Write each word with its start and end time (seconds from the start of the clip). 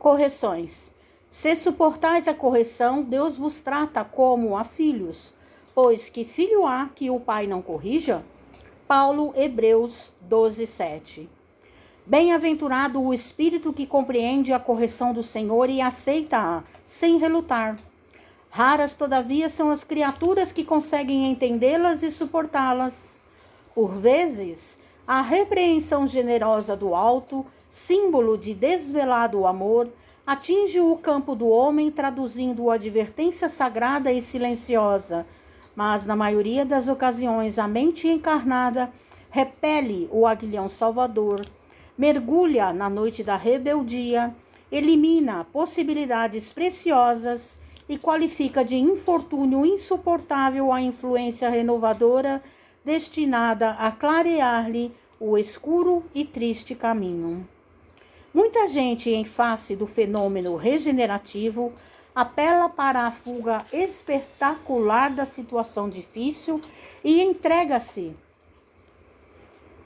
Correções. 0.00 0.90
Se 1.28 1.54
suportais 1.54 2.26
a 2.26 2.32
correção, 2.32 3.02
Deus 3.02 3.36
vos 3.36 3.60
trata 3.60 4.02
como 4.02 4.56
a 4.56 4.64
filhos, 4.64 5.34
pois 5.74 6.08
que 6.08 6.24
filho 6.24 6.66
há 6.66 6.88
que 6.94 7.10
o 7.10 7.20
pai 7.20 7.46
não 7.46 7.60
corrija? 7.60 8.24
Paulo, 8.88 9.34
Hebreus 9.36 10.10
12, 10.22 10.66
7. 10.66 11.28
Bem-aventurado 12.06 12.98
o 12.98 13.12
espírito 13.12 13.74
que 13.74 13.86
compreende 13.86 14.54
a 14.54 14.58
correção 14.58 15.12
do 15.12 15.22
Senhor 15.22 15.68
e 15.68 15.82
aceita-a, 15.82 16.64
sem 16.86 17.18
relutar. 17.18 17.76
Raras, 18.48 18.94
todavia, 18.94 19.50
são 19.50 19.70
as 19.70 19.84
criaturas 19.84 20.50
que 20.50 20.64
conseguem 20.64 21.30
entendê-las 21.30 22.02
e 22.02 22.10
suportá-las. 22.10 23.20
Por 23.74 23.90
vezes, 23.90 24.78
a 25.10 25.22
repreensão 25.22 26.06
generosa 26.06 26.76
do 26.76 26.94
alto, 26.94 27.44
símbolo 27.68 28.38
de 28.38 28.54
desvelado 28.54 29.44
amor, 29.44 29.88
atinge 30.24 30.78
o 30.78 30.94
campo 30.94 31.34
do 31.34 31.48
homem, 31.48 31.90
traduzindo 31.90 32.70
advertência 32.70 33.48
sagrada 33.48 34.12
e 34.12 34.22
silenciosa, 34.22 35.26
mas 35.74 36.06
na 36.06 36.14
maioria 36.14 36.64
das 36.64 36.86
ocasiões 36.86 37.58
a 37.58 37.66
mente 37.66 38.06
encarnada 38.06 38.88
repele 39.30 40.08
o 40.12 40.28
aguilhão 40.28 40.68
salvador, 40.68 41.44
mergulha 41.98 42.72
na 42.72 42.88
noite 42.88 43.24
da 43.24 43.34
rebeldia, 43.34 44.32
elimina 44.70 45.44
possibilidades 45.52 46.52
preciosas 46.52 47.58
e 47.88 47.98
qualifica 47.98 48.64
de 48.64 48.76
infortúnio 48.76 49.66
insuportável 49.66 50.72
a 50.72 50.80
influência 50.80 51.50
renovadora 51.50 52.40
destinada 52.84 53.72
a 53.72 53.90
clarear-lhe 53.90 54.92
o 55.20 55.36
escuro 55.36 56.02
e 56.14 56.24
triste 56.24 56.74
caminho. 56.74 57.46
Muita 58.32 58.66
gente, 58.66 59.10
em 59.10 59.24
face 59.24 59.76
do 59.76 59.86
fenômeno 59.86 60.56
regenerativo, 60.56 61.74
apela 62.14 62.70
para 62.70 63.06
a 63.06 63.10
fuga 63.10 63.64
espetacular 63.70 65.14
da 65.14 65.26
situação 65.26 65.90
difícil 65.90 66.62
e 67.04 67.20
entrega-se 67.20 68.16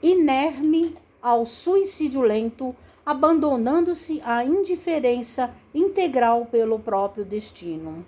inerme 0.01 0.95
ao 1.21 1.45
suicídio 1.45 2.21
lento, 2.21 2.73
abandonando-se 3.05 4.21
à 4.23 4.45
indiferença 4.45 5.53
integral 5.73 6.45
pelo 6.45 6.79
próprio 6.79 7.25
destino. 7.25 8.05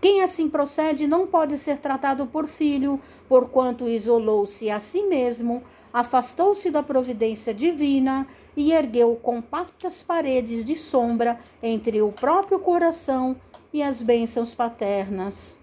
Quem 0.00 0.22
assim 0.22 0.48
procede 0.48 1.06
não 1.06 1.26
pode 1.26 1.58
ser 1.58 1.78
tratado 1.78 2.26
por 2.26 2.46
filho, 2.46 3.00
porquanto 3.28 3.88
isolou-se 3.88 4.70
a 4.70 4.78
si 4.78 5.02
mesmo, 5.02 5.62
afastou-se 5.92 6.70
da 6.70 6.82
providência 6.82 7.52
divina 7.52 8.26
e 8.56 8.72
ergueu 8.72 9.16
compactas 9.16 10.02
paredes 10.02 10.64
de 10.64 10.76
sombra 10.76 11.38
entre 11.62 12.00
o 12.00 12.12
próprio 12.12 12.60
coração 12.60 13.36
e 13.72 13.82
as 13.82 14.02
bênçãos 14.02 14.54
paternas. 14.54 15.58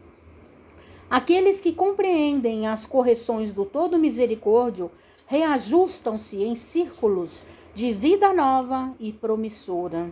Aqueles 1.10 1.62
que 1.62 1.72
compreendem 1.72 2.68
as 2.68 2.86
correções 2.86 3.52
do 3.52 3.64
Todo 3.64 3.98
Misericórdio 3.98 4.92
reajustam-se 5.28 6.44
em 6.44 6.56
círculos 6.56 7.46
de 7.74 7.94
vida 7.94 8.34
nova 8.34 8.94
e 9.00 9.14
promissora. 9.14 10.12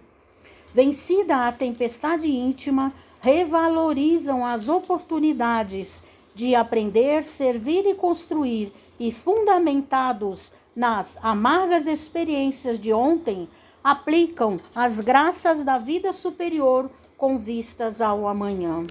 Vencida 0.74 1.48
a 1.48 1.52
tempestade 1.52 2.30
íntima, 2.30 2.94
revalorizam 3.24 4.46
as 4.46 4.68
oportunidades 4.68 6.04
de 6.36 6.56
aprender, 6.56 7.24
servir 7.24 7.86
e 7.86 7.96
construir, 7.96 8.74
e 9.00 9.14
fundamentados 9.14 10.52
nas 10.76 11.18
amargas 11.24 11.88
experiências 11.88 12.78
de 12.78 12.92
ontem, 12.92 13.48
aplicam 13.82 14.60
as 14.76 15.00
graças 15.00 15.64
da 15.64 15.78
vida 15.78 16.12
superior 16.12 16.92
com 17.18 17.40
vistas 17.40 18.02
ao 18.02 18.28
amanhã. 18.28 18.84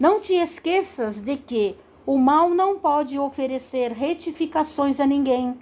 Não 0.00 0.18
te 0.18 0.32
esqueças 0.32 1.20
de 1.20 1.36
que 1.36 1.76
o 2.06 2.16
mal 2.16 2.48
não 2.48 2.78
pode 2.78 3.18
oferecer 3.18 3.92
retificações 3.92 4.98
a 4.98 5.06
ninguém. 5.06 5.58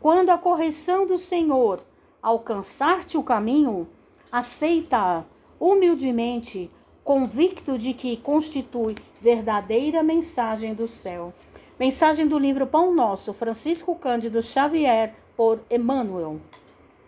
Quando 0.00 0.30
a 0.30 0.38
correção 0.38 1.06
do 1.06 1.18
Senhor 1.18 1.84
alcançar-te 2.22 3.18
o 3.18 3.22
caminho, 3.22 3.86
aceita-a 4.30 5.22
humildemente 5.60 6.70
convicto 7.04 7.76
de 7.76 7.92
que 7.92 8.16
constitui 8.16 8.94
verdadeira 9.20 10.02
mensagem 10.02 10.74
do 10.74 10.86
céu. 10.86 11.32
Mensagem 11.78 12.28
do 12.28 12.38
livro 12.38 12.66
Pão 12.66 12.94
Nosso, 12.94 13.32
Francisco 13.32 13.94
Cândido 13.96 14.40
Xavier, 14.42 15.14
por 15.36 15.60
Emmanuel. 15.70 16.40